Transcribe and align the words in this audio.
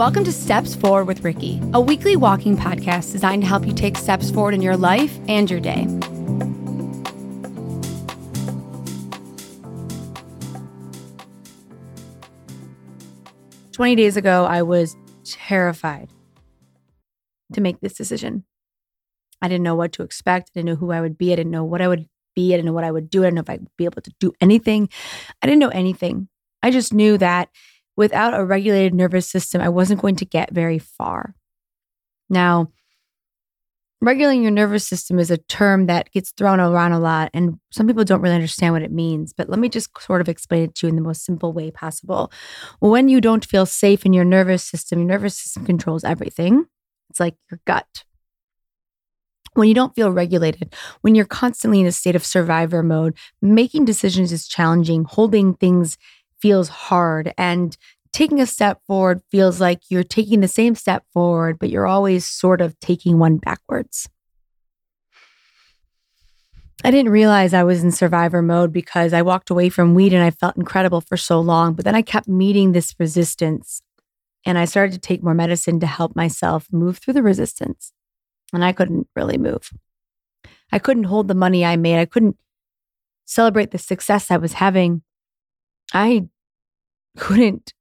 Welcome 0.00 0.24
to 0.24 0.32
Steps 0.32 0.74
Forward 0.74 1.04
with 1.04 1.24
Ricky, 1.24 1.60
a 1.74 1.80
weekly 1.82 2.16
walking 2.16 2.56
podcast 2.56 3.12
designed 3.12 3.42
to 3.42 3.46
help 3.46 3.66
you 3.66 3.74
take 3.74 3.98
steps 3.98 4.30
forward 4.30 4.54
in 4.54 4.62
your 4.62 4.74
life 4.74 5.18
and 5.28 5.50
your 5.50 5.60
day. 5.60 5.84
Twenty 13.72 13.94
days 13.94 14.16
ago, 14.16 14.46
I 14.46 14.62
was 14.62 14.96
terrified 15.22 16.08
to 17.52 17.60
make 17.60 17.80
this 17.80 17.92
decision. 17.92 18.44
I 19.42 19.48
didn't 19.48 19.64
know 19.64 19.74
what 19.74 19.92
to 19.92 20.02
expect. 20.02 20.48
I 20.48 20.60
didn't 20.60 20.68
know 20.70 20.76
who 20.76 20.92
I 20.92 21.02
would 21.02 21.18
be. 21.18 21.34
I 21.34 21.36
didn't 21.36 21.52
know 21.52 21.64
what 21.64 21.82
I 21.82 21.88
would 21.88 22.08
be. 22.34 22.54
I 22.54 22.56
didn't 22.56 22.64
know 22.64 22.72
what 22.72 22.84
I 22.84 22.90
would 22.90 23.10
do. 23.10 23.20
I 23.20 23.26
didn't 23.26 23.34
know 23.34 23.42
if 23.42 23.50
I'd 23.50 23.76
be 23.76 23.84
able 23.84 24.00
to 24.00 24.12
do 24.18 24.32
anything. 24.40 24.88
I 25.42 25.46
didn't 25.46 25.60
know 25.60 25.68
anything. 25.68 26.30
I 26.62 26.70
just 26.70 26.94
knew 26.94 27.18
that 27.18 27.50
without 28.00 28.32
a 28.32 28.42
regulated 28.42 28.94
nervous 28.94 29.28
system, 29.28 29.60
I 29.60 29.68
wasn't 29.68 30.00
going 30.00 30.16
to 30.16 30.24
get 30.24 30.54
very 30.54 30.78
far. 30.78 31.34
Now, 32.30 32.72
regulating 34.00 34.40
your 34.40 34.52
nervous 34.52 34.88
system 34.88 35.18
is 35.18 35.30
a 35.30 35.36
term 35.36 35.84
that 35.84 36.10
gets 36.10 36.30
thrown 36.30 36.60
around 36.60 36.92
a 36.92 36.98
lot, 36.98 37.30
and 37.34 37.60
some 37.70 37.86
people 37.86 38.04
don't 38.04 38.22
really 38.22 38.36
understand 38.36 38.72
what 38.72 38.80
it 38.80 38.90
means. 38.90 39.34
But 39.34 39.50
let 39.50 39.58
me 39.58 39.68
just 39.68 39.90
sort 40.00 40.22
of 40.22 40.30
explain 40.30 40.62
it 40.62 40.74
to 40.76 40.86
you 40.86 40.88
in 40.88 40.96
the 40.96 41.02
most 41.02 41.26
simple 41.26 41.52
way 41.52 41.70
possible. 41.70 42.32
When 42.78 43.10
you 43.10 43.20
don't 43.20 43.44
feel 43.44 43.66
safe 43.66 44.06
in 44.06 44.14
your 44.14 44.24
nervous 44.24 44.64
system, 44.64 45.00
your 45.00 45.08
nervous 45.08 45.36
system 45.36 45.66
controls 45.66 46.02
everything. 46.02 46.64
It's 47.10 47.20
like 47.20 47.36
your 47.50 47.60
gut. 47.66 48.04
When 49.52 49.68
you 49.68 49.74
don't 49.74 49.94
feel 49.94 50.10
regulated, 50.10 50.74
when 51.02 51.14
you're 51.14 51.26
constantly 51.26 51.80
in 51.80 51.86
a 51.86 51.92
state 51.92 52.16
of 52.16 52.24
survivor 52.24 52.82
mode, 52.82 53.18
making 53.42 53.84
decisions 53.84 54.32
is 54.32 54.48
challenging, 54.48 55.04
holding 55.04 55.52
things 55.52 55.98
feels 56.40 56.68
hard 56.68 57.32
and 57.38 57.76
taking 58.12 58.40
a 58.40 58.46
step 58.46 58.80
forward 58.86 59.22
feels 59.30 59.60
like 59.60 59.82
you're 59.88 60.02
taking 60.02 60.40
the 60.40 60.48
same 60.48 60.74
step 60.74 61.04
forward, 61.12 61.58
but 61.58 61.70
you're 61.70 61.86
always 61.86 62.26
sort 62.26 62.60
of 62.60 62.78
taking 62.80 63.18
one 63.18 63.36
backwards. 63.38 64.08
I 66.82 66.90
didn't 66.90 67.12
realize 67.12 67.52
I 67.52 67.62
was 67.62 67.84
in 67.84 67.92
survivor 67.92 68.40
mode 68.40 68.72
because 68.72 69.12
I 69.12 69.20
walked 69.22 69.50
away 69.50 69.68
from 69.68 69.94
weed 69.94 70.14
and 70.14 70.22
I 70.22 70.30
felt 70.30 70.56
incredible 70.56 71.02
for 71.02 71.16
so 71.16 71.38
long. 71.38 71.74
But 71.74 71.84
then 71.84 71.94
I 71.94 72.02
kept 72.02 72.26
meeting 72.26 72.72
this 72.72 72.94
resistance 72.98 73.82
and 74.46 74.56
I 74.56 74.64
started 74.64 74.92
to 74.92 74.98
take 74.98 75.22
more 75.22 75.34
medicine 75.34 75.78
to 75.80 75.86
help 75.86 76.16
myself 76.16 76.68
move 76.72 76.98
through 76.98 77.14
the 77.14 77.22
resistance. 77.22 77.92
And 78.52 78.64
I 78.64 78.72
couldn't 78.72 79.08
really 79.14 79.36
move. 79.36 79.70
I 80.72 80.78
couldn't 80.78 81.04
hold 81.04 81.28
the 81.28 81.34
money 81.34 81.64
I 81.64 81.76
made. 81.76 82.00
I 82.00 82.06
couldn't 82.06 82.36
celebrate 83.26 83.70
the 83.70 83.78
success 83.78 84.30
I 84.30 84.38
was 84.38 84.54
having. 84.54 85.02
I 85.92 86.28
couldn't 87.16 87.72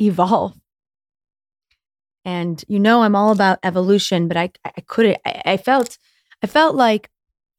evolve. 0.00 0.54
And 2.24 2.62
you 2.68 2.80
know, 2.80 3.02
I'm 3.02 3.14
all 3.14 3.30
about 3.30 3.60
evolution, 3.62 4.28
but 4.28 4.36
I, 4.36 4.50
I 4.64 4.80
couldn't, 4.86 5.18
I, 5.24 5.42
I 5.44 5.56
felt, 5.56 5.96
I 6.42 6.46
felt 6.46 6.74
like 6.74 7.08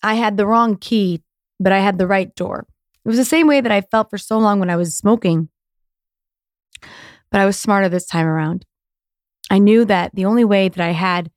I 0.04 0.16
had 0.16 0.38
the 0.38 0.46
wrong 0.46 0.78
key, 0.78 1.24
but 1.60 1.72
I 1.72 1.80
had 1.80 1.98
the 1.98 2.08
right 2.08 2.34
door. 2.36 2.68
It 3.06 3.08
was 3.08 3.18
the 3.18 3.26
same 3.26 3.48
way 3.48 3.62
that 3.62 3.72
I 3.72 3.82
felt 3.82 4.10
for 4.10 4.18
so 4.18 4.38
long 4.38 4.60
when 4.60 4.70
I 4.70 4.76
was 4.76 4.98
smoking, 4.98 5.48
but 7.32 7.40
I 7.40 7.46
was 7.46 7.58
smarter 7.58 7.88
this 7.88 8.06
time 8.06 8.28
around. 8.28 8.66
I 9.50 9.60
knew 9.60 9.86
that 9.86 10.14
the 10.14 10.26
only 10.26 10.44
way 10.44 10.68
that 10.68 10.84
I 10.84 10.92
had 10.92 11.32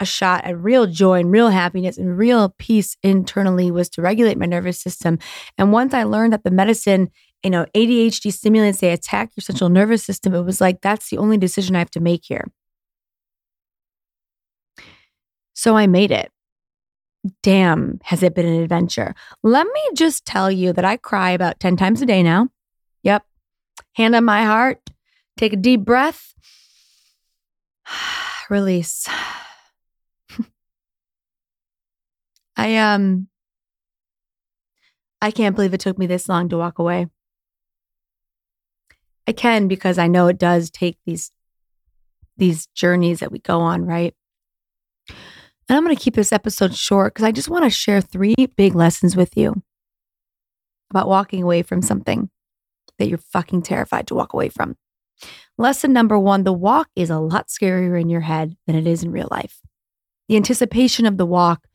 a 0.00 0.04
shot 0.04 0.44
at 0.44 0.56
real 0.56 0.86
joy 0.86 1.20
and 1.20 1.32
real 1.32 1.48
happiness 1.48 1.98
and 1.98 2.16
real 2.16 2.54
peace 2.58 2.96
internally 3.02 3.70
was 3.70 3.88
to 3.90 4.02
regulate 4.02 4.38
my 4.38 4.46
nervous 4.46 4.80
system. 4.80 5.18
And 5.56 5.72
once 5.72 5.92
I 5.92 6.04
learned 6.04 6.32
that 6.32 6.44
the 6.44 6.52
medicine 6.52 7.10
you 7.42 7.50
know, 7.50 7.66
ADHD 7.74 8.32
stimulants, 8.32 8.80
they 8.80 8.90
attack 8.92 9.30
your 9.36 9.42
central 9.42 9.70
nervous 9.70 10.04
system. 10.04 10.34
It 10.34 10.42
was 10.42 10.60
like, 10.60 10.80
that's 10.80 11.10
the 11.10 11.18
only 11.18 11.38
decision 11.38 11.76
I 11.76 11.80
have 11.80 11.90
to 11.92 12.00
make 12.00 12.24
here. 12.24 12.46
So 15.54 15.76
I 15.76 15.86
made 15.86 16.10
it. 16.10 16.30
Damn, 17.42 17.98
has 18.04 18.22
it 18.22 18.34
been 18.34 18.46
an 18.46 18.62
adventure? 18.62 19.14
Let 19.42 19.66
me 19.66 19.80
just 19.94 20.24
tell 20.24 20.50
you 20.50 20.72
that 20.72 20.84
I 20.84 20.96
cry 20.96 21.30
about 21.30 21.60
10 21.60 21.76
times 21.76 22.00
a 22.00 22.06
day 22.06 22.22
now. 22.22 22.48
Yep. 23.02 23.24
Hand 23.94 24.14
on 24.14 24.24
my 24.24 24.44
heart, 24.44 24.78
take 25.36 25.52
a 25.52 25.56
deep 25.56 25.84
breath, 25.84 26.32
release. 28.50 29.08
I 32.56 32.76
um 32.76 33.28
I 35.20 35.32
can't 35.32 35.56
believe 35.56 35.74
it 35.74 35.80
took 35.80 35.98
me 35.98 36.06
this 36.06 36.28
long 36.28 36.48
to 36.50 36.56
walk 36.56 36.78
away. 36.78 37.08
I 39.28 39.32
can 39.32 39.68
because 39.68 39.98
I 39.98 40.06
know 40.06 40.26
it 40.28 40.38
does 40.38 40.70
take 40.70 40.96
these 41.04 41.30
these 42.38 42.66
journeys 42.68 43.20
that 43.20 43.30
we 43.30 43.40
go 43.40 43.60
on, 43.60 43.84
right? 43.84 44.14
And 45.08 45.76
I'm 45.76 45.84
going 45.84 45.94
to 45.94 46.02
keep 46.02 46.14
this 46.14 46.32
episode 46.32 46.74
short 46.74 47.12
because 47.12 47.26
I 47.26 47.32
just 47.32 47.50
want 47.50 47.64
to 47.64 47.70
share 47.70 48.00
three 48.00 48.34
big 48.56 48.74
lessons 48.74 49.16
with 49.16 49.36
you 49.36 49.62
about 50.90 51.08
walking 51.08 51.42
away 51.42 51.62
from 51.62 51.82
something 51.82 52.30
that 52.98 53.08
you're 53.08 53.18
fucking 53.18 53.62
terrified 53.62 54.06
to 54.06 54.14
walk 54.14 54.32
away 54.32 54.48
from. 54.48 54.76
Lesson 55.58 55.92
number 55.92 56.18
one 56.18 56.44
the 56.44 56.52
walk 56.52 56.88
is 56.96 57.10
a 57.10 57.18
lot 57.18 57.48
scarier 57.48 58.00
in 58.00 58.08
your 58.08 58.22
head 58.22 58.56
than 58.66 58.76
it 58.76 58.86
is 58.86 59.02
in 59.02 59.12
real 59.12 59.28
life. 59.30 59.60
The 60.28 60.36
anticipation 60.36 61.04
of 61.04 61.18
the 61.18 61.26
walk, 61.26 61.66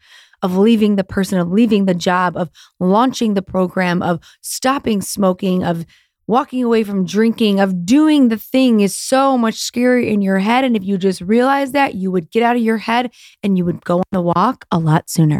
of 0.41 0.57
leaving 0.57 0.95
the 0.95 1.03
person, 1.03 1.37
of 1.37 1.51
leaving 1.51 1.85
the 1.85 1.93
job, 1.93 2.35
of 2.35 2.49
launching 2.79 3.35
the 3.35 3.43
program, 3.43 4.01
of 4.01 4.21
stopping 4.41 5.01
smoking, 5.01 5.63
of 5.63 5.85
walking 6.27 6.63
away 6.63 6.83
from 6.83 7.05
drinking, 7.05 7.59
of 7.59 7.85
doing 7.85 8.29
the 8.29 8.37
thing 8.37 8.79
is 8.79 8.95
so 8.95 9.37
much 9.37 9.55
scarier 9.55 10.07
in 10.07 10.21
your 10.21 10.39
head. 10.39 10.63
And 10.63 10.75
if 10.75 10.83
you 10.83 10.97
just 10.97 11.21
realize 11.21 11.71
that, 11.73 11.95
you 11.95 12.11
would 12.11 12.31
get 12.31 12.43
out 12.43 12.55
of 12.55 12.61
your 12.61 12.77
head 12.77 13.11
and 13.41 13.57
you 13.57 13.65
would 13.65 13.83
go 13.83 13.97
on 13.97 14.03
the 14.11 14.21
walk 14.21 14.65
a 14.71 14.79
lot 14.79 15.09
sooner. 15.09 15.39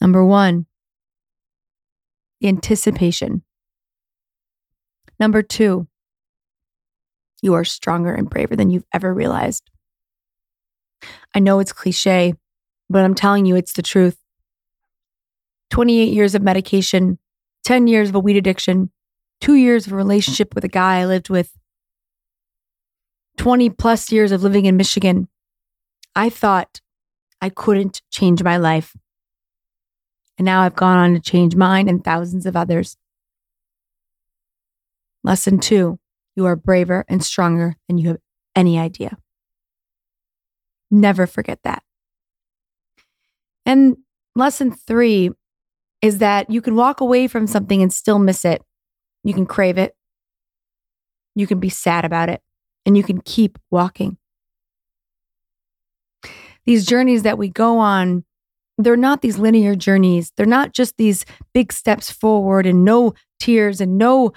Number 0.00 0.24
one, 0.24 0.66
anticipation. 2.42 3.42
Number 5.18 5.42
two, 5.42 5.88
you 7.42 7.54
are 7.54 7.64
stronger 7.64 8.14
and 8.14 8.28
braver 8.28 8.56
than 8.56 8.70
you've 8.70 8.86
ever 8.92 9.12
realized. 9.12 9.70
I 11.34 11.40
know 11.40 11.58
it's 11.58 11.72
cliche, 11.72 12.34
but 12.88 13.04
I'm 13.04 13.14
telling 13.14 13.46
you, 13.46 13.56
it's 13.56 13.72
the 13.72 13.82
truth. 13.82 14.16
28 15.70 16.12
years 16.12 16.34
of 16.34 16.42
medication, 16.42 17.18
10 17.64 17.86
years 17.86 18.08
of 18.10 18.14
a 18.14 18.20
weed 18.20 18.36
addiction, 18.36 18.90
two 19.40 19.54
years 19.54 19.86
of 19.86 19.92
a 19.92 19.96
relationship 19.96 20.54
with 20.54 20.64
a 20.64 20.68
guy 20.68 21.00
I 21.00 21.06
lived 21.06 21.30
with, 21.30 21.56
20 23.38 23.70
plus 23.70 24.12
years 24.12 24.32
of 24.32 24.42
living 24.42 24.66
in 24.66 24.76
Michigan. 24.76 25.28
I 26.14 26.30
thought 26.30 26.80
I 27.40 27.48
couldn't 27.48 28.02
change 28.10 28.42
my 28.42 28.56
life. 28.56 28.96
And 30.38 30.44
now 30.44 30.62
I've 30.62 30.76
gone 30.76 30.98
on 30.98 31.14
to 31.14 31.20
change 31.20 31.56
mine 31.56 31.88
and 31.88 32.02
thousands 32.02 32.46
of 32.46 32.56
others. 32.56 32.96
Lesson 35.22 35.58
two 35.58 35.98
you 36.36 36.46
are 36.46 36.56
braver 36.56 37.04
and 37.08 37.22
stronger 37.22 37.76
than 37.86 37.96
you 37.96 38.08
have 38.08 38.18
any 38.56 38.78
idea. 38.78 39.16
Never 40.90 41.26
forget 41.26 41.60
that. 41.62 41.82
And 43.64 43.98
lesson 44.34 44.72
three 44.72 45.30
is 46.04 46.18
that 46.18 46.50
you 46.50 46.60
can 46.60 46.74
walk 46.74 47.00
away 47.00 47.26
from 47.26 47.46
something 47.46 47.80
and 47.80 47.90
still 47.90 48.18
miss 48.18 48.44
it. 48.44 48.62
You 49.22 49.32
can 49.32 49.46
crave 49.46 49.78
it. 49.78 49.96
You 51.34 51.46
can 51.46 51.60
be 51.60 51.70
sad 51.70 52.04
about 52.04 52.28
it 52.28 52.42
and 52.84 52.94
you 52.94 53.02
can 53.02 53.22
keep 53.22 53.58
walking. 53.70 54.18
These 56.66 56.84
journeys 56.84 57.22
that 57.22 57.38
we 57.38 57.48
go 57.48 57.78
on, 57.78 58.24
they're 58.76 58.98
not 58.98 59.22
these 59.22 59.38
linear 59.38 59.74
journeys. 59.74 60.30
They're 60.36 60.44
not 60.44 60.74
just 60.74 60.98
these 60.98 61.24
big 61.54 61.72
steps 61.72 62.10
forward 62.10 62.66
and 62.66 62.84
no 62.84 63.14
tears 63.40 63.80
and 63.80 63.96
no 63.96 64.34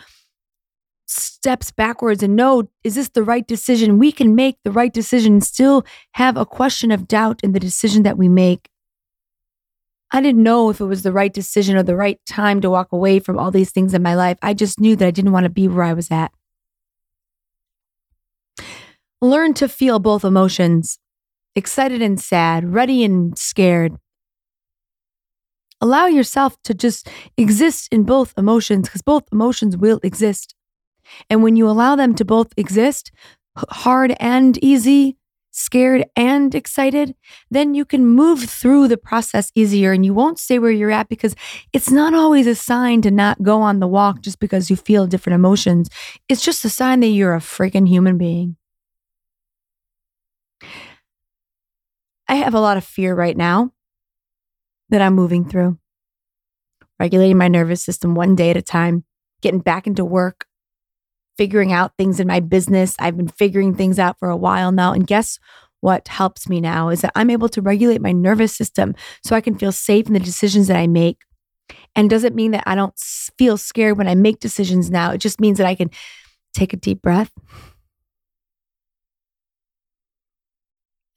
steps 1.06 1.72
backwards 1.72 2.24
and 2.24 2.38
no, 2.38 2.70
is 2.86 2.96
this 2.96 3.10
the 3.10 3.24
right 3.24 3.46
decision? 3.46 4.00
We 4.00 4.13
can 4.13 4.36
make 4.36 4.56
the 4.63 4.72
right 4.72 4.94
decision 4.94 5.34
and 5.34 5.44
still 5.44 5.86
have 6.13 6.38
a 6.38 6.46
question 6.46 6.92
of 6.92 7.10
doubt 7.10 7.42
in 7.44 7.52
the 7.52 7.60
decision 7.60 8.04
that 8.04 8.18
we 8.18 8.30
make. 8.30 8.70
I 10.12 10.21
didn't 10.21 10.44
know 10.44 10.69
if 10.69 10.80
it 10.80 10.86
was 10.86 11.04
the 11.04 11.12
right 11.12 11.33
decision 11.33 11.75
or 11.75 11.83
the 11.83 11.95
right 11.95 12.19
time 12.25 12.62
to 12.62 12.69
walk 12.69 12.92
away 12.92 13.19
from 13.19 13.38
all 13.38 13.51
these 13.51 13.71
things 13.71 13.94
in 13.94 14.01
my 14.01 14.15
life. 14.15 14.38
I 14.42 14.54
just 14.54 14.80
knew 14.80 14.95
that 14.95 15.07
I 15.07 15.12
didn't 15.12 15.33
want 15.33 15.44
to 15.44 15.50
be 15.50 15.68
where 15.68 15.83
I 15.83 15.94
was 15.94 16.09
at. 16.12 16.31
Learn 19.21 19.54
to 19.56 19.68
feel 19.68 20.00
both 20.00 20.24
emotions 20.24 21.00
excited 21.56 22.04
and 22.04 22.21
sad, 22.21 22.71
ready 22.71 23.04
and 23.04 23.38
scared. 23.38 23.95
Allow 25.81 26.06
yourself 26.06 26.56
to 26.63 26.74
just 26.74 27.10
exist 27.36 27.88
in 27.92 28.03
both 28.03 28.33
emotions 28.38 28.88
because 28.88 29.01
both 29.01 29.24
emotions 29.31 29.75
will 29.75 30.00
exist. 30.03 30.53
And 31.30 31.44
when 31.44 31.56
you 31.56 31.68
allow 31.68 31.95
them 31.95 32.13
to 32.15 32.25
both 32.25 32.53
exist, 32.57 33.12
hard 33.57 34.15
and 34.19 34.63
easy, 34.63 35.18
scared 35.57 36.06
and 36.15 36.54
excited, 36.54 37.15
then 37.50 37.74
you 37.74 37.83
can 37.83 38.06
move 38.06 38.44
through 38.44 38.88
the 38.88 38.98
process 38.98 39.51
easier 39.56 39.92
and 39.92 40.06
you 40.06 40.13
won't 40.13 40.39
stay 40.39 40.59
where 40.59 40.71
you're 40.71 40.92
at 40.92 41.09
because 41.09 41.36
it's 41.74 41.89
not 41.89 42.13
always 42.13 42.48
a 42.48 42.56
sign 42.56 43.01
to 43.01 43.12
not 43.12 43.42
go 43.42 43.62
on 43.62 43.80
the 43.80 43.88
walk 43.88 44.21
just 44.21 44.39
because 44.39 44.69
you 44.69 44.75
feel 44.75 45.07
different 45.07 45.36
emotions. 45.36 45.89
It's 46.30 46.44
just 46.44 46.63
a 46.63 46.69
sign 46.69 47.00
that 47.01 47.07
you're 47.07 47.36
a 47.36 47.39
freaking 47.39 47.88
human 47.88 48.18
being. 48.18 48.56
I 52.27 52.36
have 52.36 52.53
a 52.53 52.60
lot 52.60 52.77
of 52.77 52.83
fear 52.83 53.15
right 53.15 53.36
now 53.38 53.71
that 54.89 55.01
I'm 55.01 55.13
moving 55.13 55.48
through, 55.48 55.77
regulating 57.00 57.38
my 57.38 57.48
nervous 57.48 57.83
system 57.83 58.15
one 58.15 58.36
day 58.36 58.50
at 58.50 58.57
a 58.57 58.62
time, 58.62 59.06
getting 59.42 59.60
back 59.60 59.88
into 59.88 60.03
work, 60.03 60.47
figuring 61.38 61.72
out 61.72 61.94
things 61.98 62.19
in 62.19 62.28
my 62.28 62.39
business. 62.39 62.95
I've 63.00 63.18
been 63.18 63.28
figuring 63.28 63.75
things 63.75 64.00
out 64.00 64.18
for 64.19 64.30
a 64.30 64.38
while 64.38 64.72
now. 64.72 64.94
And 64.94 65.06
guess 65.06 65.39
what 65.81 66.07
helps 66.07 66.50
me 66.50 66.60
now 66.60 66.89
is 66.89 67.01
that 67.01 67.12
I'm 67.16 67.30
able 67.30 67.50
to 67.50 67.62
regulate 67.62 68.01
my 68.01 68.12
nervous 68.12 68.56
system 68.56 68.95
so 69.24 69.36
I 69.36 69.42
can 69.42 69.57
feel 69.57 69.72
safe 69.72 70.07
in 70.07 70.13
the 70.13 70.19
decisions 70.19 70.68
that 70.68 70.78
I 70.78 70.88
make. 70.88 71.18
And 71.95 72.10
doesn't 72.10 72.36
mean 72.36 72.51
that 72.51 72.63
I 72.66 72.75
don't 72.75 72.98
feel 73.38 73.57
scared 73.57 73.98
when 73.98 74.07
I 74.07 74.16
make 74.16 74.39
decisions 74.39 74.89
now. 74.89 75.12
It 75.12 75.18
just 75.18 75.39
means 75.39 75.57
that 75.57 75.68
I 75.68 75.75
can 75.75 75.89
take 76.54 76.74
a 76.74 76.78
deep 76.78 77.01
breath 77.01 77.31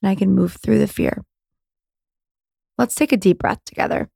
and 0.02 0.10
I 0.10 0.14
can 0.14 0.34
move 0.34 0.56
through 0.62 0.78
the 0.78 0.88
fear. 0.88 1.22
Let's 2.78 2.94
take 2.94 3.12
a 3.12 3.16
deep 3.16 3.38
breath 3.38 3.64
together. 3.64 4.10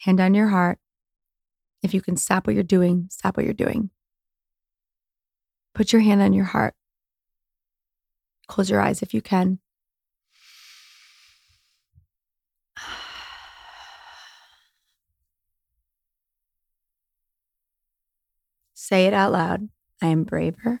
Hand 0.00 0.18
on 0.18 0.34
your 0.34 0.48
heart. 0.48 0.78
If 1.82 1.92
you 1.94 2.00
can 2.00 2.16
stop 2.16 2.46
what 2.46 2.54
you're 2.54 2.62
doing, 2.62 3.08
stop 3.10 3.36
what 3.36 3.44
you're 3.44 3.52
doing. 3.52 3.90
Put 5.74 5.92
your 5.92 6.00
hand 6.00 6.22
on 6.22 6.32
your 6.32 6.46
heart. 6.46 6.74
Close 8.48 8.70
your 8.70 8.80
eyes 8.80 9.02
if 9.02 9.12
you 9.12 9.20
can. 9.20 9.58
Say 18.74 19.04
it 19.06 19.12
out 19.12 19.32
loud. 19.32 19.68
I 20.02 20.06
am 20.06 20.24
braver 20.24 20.80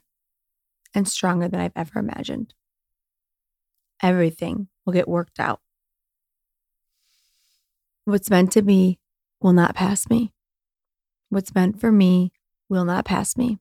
and 0.94 1.06
stronger 1.06 1.46
than 1.46 1.60
I've 1.60 1.76
ever 1.76 1.98
imagined. 1.98 2.54
Everything 4.02 4.68
will 4.86 4.94
get 4.94 5.06
worked 5.06 5.38
out. 5.38 5.60
What's 8.06 8.30
meant 8.30 8.52
to 8.52 8.62
be 8.62 8.98
will 9.40 9.52
not 9.52 9.74
pass 9.74 10.08
me. 10.08 10.32
What's 11.28 11.54
meant 11.54 11.80
for 11.80 11.92
me 11.92 12.32
will 12.68 12.84
not 12.84 13.04
pass 13.04 13.36
me. 13.36 13.58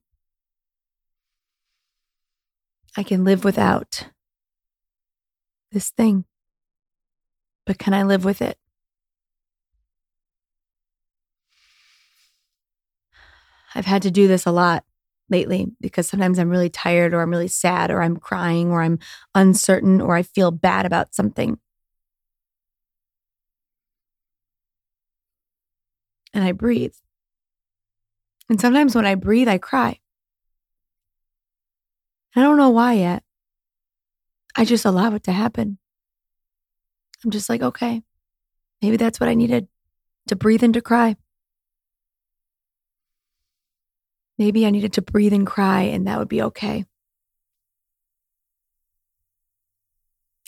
I 2.98 3.04
can 3.04 3.24
live 3.24 3.44
without 3.44 4.08
this 5.72 5.92
thing, 5.92 6.26
but 7.66 7.78
can 7.78 7.94
I 7.94 8.04
live 8.04 8.26
with 8.26 8.42
it? 8.42 8.58
I've 13.76 13.86
had 13.86 14.02
to 14.02 14.12
do 14.12 14.28
this 14.28 14.46
a 14.46 14.52
lot 14.52 14.84
lately 15.30 15.68
because 15.80 16.08
sometimes 16.08 16.40
I'm 16.40 16.50
really 16.50 16.70
tired 16.70 17.14
or 17.14 17.22
I'm 17.22 17.30
really 17.30 17.48
sad 17.48 17.92
or 17.92 18.02
I'm 18.02 18.18
crying 18.18 18.72
or 18.72 18.82
I'm 18.82 18.98
uncertain 19.36 20.02
or 20.02 20.16
I 20.16 20.24
feel 20.24 20.50
bad 20.50 20.88
about 20.88 21.14
something. 21.14 21.60
And 26.34 26.44
I 26.44 26.52
breathe. 26.52 26.94
And 28.50 28.60
sometimes 28.60 28.96
when 28.96 29.06
I 29.06 29.16
breathe, 29.16 29.48
I 29.48 29.58
cry. 29.58 30.00
I 32.36 32.42
don't 32.42 32.58
know 32.58 32.70
why 32.70 32.94
yet. 32.94 33.24
I 34.56 34.66
just 34.66 34.86
allow 34.86 35.14
it 35.14 35.24
to 35.24 35.32
happen. 35.32 35.78
I'm 37.24 37.32
just 37.32 37.50
like, 37.50 37.62
okay, 37.62 38.02
maybe 38.82 38.98
that's 38.98 39.20
what 39.20 39.30
I 39.30 39.34
needed 39.34 39.68
to 40.28 40.36
breathe 40.36 40.64
and 40.64 40.74
to 40.74 40.82
cry. 40.82 41.16
Maybe 44.38 44.66
I 44.66 44.70
needed 44.70 44.94
to 44.94 45.02
breathe 45.02 45.34
and 45.34 45.46
cry, 45.46 45.82
and 45.82 46.08
that 46.08 46.18
would 46.18 46.30
be 46.30 46.42
okay. 46.44 46.86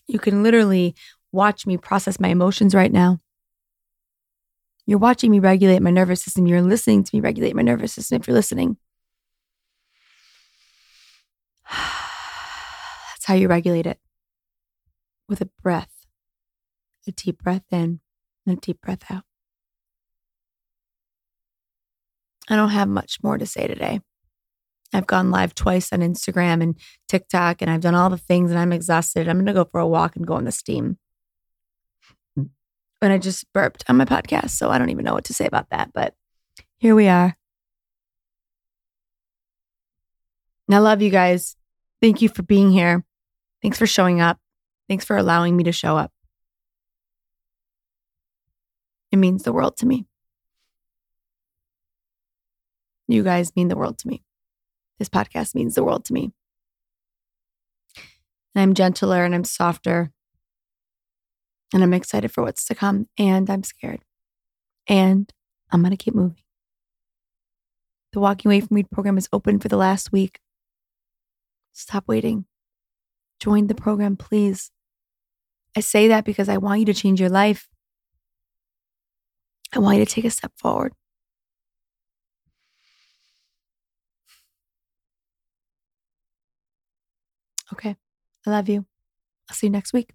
You 0.08 0.20
can 0.20 0.44
literally 0.44 0.96
watch 1.32 1.66
me 1.66 1.78
process 1.78 2.20
my 2.20 2.30
emotions 2.30 2.74
right 2.74 2.92
now. 2.92 3.20
You're 4.86 5.00
watching 5.00 5.32
me 5.32 5.40
regulate 5.40 5.82
my 5.82 5.92
nervous 5.92 6.22
system. 6.22 6.48
You're 6.48 6.62
listening 6.62 7.04
to 7.04 7.16
me 7.16 7.22
regulate 7.22 7.56
my 7.56 7.62
nervous 7.62 7.94
system 7.94 8.20
if 8.20 8.28
you're 8.28 8.36
listening. 8.36 8.78
That's 11.70 13.26
how 13.26 13.36
you 13.36 13.48
regulate 13.48 13.86
it 13.86 14.00
with 15.30 15.42
a 15.42 15.50
breath, 15.62 16.06
a 17.08 17.12
deep 17.12 17.42
breath 17.42 17.64
in 17.72 18.02
and 18.46 18.58
a 18.58 18.62
deep 18.62 18.82
breath 18.82 19.10
out. 19.10 19.24
I 22.50 22.56
don't 22.56 22.70
have 22.70 22.90
much 22.90 23.20
more 23.24 23.38
to 23.38 23.46
say 23.46 23.68
today. 23.68 24.02
I've 24.94 25.08
gone 25.08 25.32
live 25.32 25.56
twice 25.56 25.94
on 25.94 26.00
Instagram 26.00 26.62
and 26.62 26.78
TikTok, 27.08 27.62
and 27.62 27.72
I've 27.72 27.80
done 27.80 27.96
all 27.96 28.10
the 28.10 28.18
things, 28.18 28.52
and 28.52 28.60
I'm 28.60 28.74
exhausted. 28.74 29.30
I'm 29.30 29.38
going 29.38 29.46
to 29.46 29.54
go 29.54 29.64
for 29.64 29.80
a 29.80 29.88
walk 29.88 30.18
and 30.18 30.28
go 30.28 30.38
in 30.38 30.44
the 30.44 30.52
steam 30.52 30.98
and 33.02 33.14
I 33.14 33.18
just 33.18 33.52
burped 33.54 33.84
on 33.88 33.98
my 33.98 34.06
podcast. 34.06 34.52
So 34.52 34.70
I 34.70 34.78
don't 34.78 34.90
even 34.90 35.06
know 35.06 35.14
what 35.14 35.26
to 35.26 35.34
say 35.34 35.46
about 35.46 35.70
that. 35.72 35.92
But 35.94 36.14
here 36.78 36.96
we 36.96 37.08
are. 37.08 37.36
And 40.68 40.76
I 40.76 40.80
love 40.80 41.02
you 41.02 41.10
guys. 41.10 41.56
Thank 42.02 42.22
you 42.22 42.30
for 42.30 42.44
being 42.44 42.72
here. 42.72 43.04
Thanks 43.62 43.78
for 43.78 43.88
showing 43.88 44.22
up. 44.22 44.40
Thanks 44.88 45.06
for 45.06 45.18
allowing 45.18 45.56
me 45.56 45.64
to 45.66 45.72
show 45.72 45.98
up. 45.98 46.12
It 49.12 49.18
means 49.18 49.44
the 49.44 49.54
world 49.54 49.78
to 49.78 49.86
me. 49.86 50.06
You 53.08 53.24
guys 53.24 53.54
mean 53.56 53.68
the 53.68 53.76
world 53.76 54.00
to 54.00 54.08
me. 54.08 54.24
This 55.00 55.10
podcast 55.10 55.54
means 55.54 55.76
the 55.76 55.84
world 55.84 56.06
to 56.06 56.14
me. 56.14 56.32
And 58.56 58.62
I'm 58.62 58.74
gentler 58.74 59.26
and 59.26 59.36
I'm 59.36 59.44
softer 59.44 60.12
and 61.74 61.84
I'm 61.84 61.94
excited 61.94 62.32
for 62.32 62.44
what's 62.44 62.66
to 62.66 62.76
come. 62.76 63.08
And 63.18 63.50
I'm 63.50 63.64
scared. 63.64 64.02
And 64.88 65.32
I'm 65.72 65.82
going 65.82 65.92
to 65.96 66.04
keep 66.04 66.16
moving. 66.16 66.44
The 68.14 68.20
Walking 68.20 68.50
Away 68.50 68.60
from 68.60 68.76
Weed 68.76 68.92
program 68.92 69.18
is 69.18 69.30
open 69.32 69.60
for 69.60 69.70
the 69.70 69.78
last 69.78 70.12
week. 70.12 70.40
Stop 71.72 72.06
waiting. 72.08 72.46
Join 73.40 73.68
the 73.68 73.76
program, 73.76 74.18
please. 74.18 74.72
I 75.76 75.80
say 75.80 76.10
that 76.10 76.26
because 76.26 76.50
I 76.50 76.58
want 76.58 76.82
you 76.82 76.86
to 76.88 76.94
change 76.94 77.22
your 77.22 77.30
life. 77.30 77.70
I 79.74 79.80
want 79.80 79.98
you 79.98 80.06
to 80.06 80.12
take 80.12 80.26
a 80.26 80.30
step 80.30 80.52
forward. 80.58 80.94
Okay. 87.74 87.96
I 88.46 88.50
love 88.50 88.68
you. 88.68 88.86
I'll 89.50 89.56
see 89.56 89.68
you 89.68 89.72
next 89.72 89.94
week. 89.94 90.12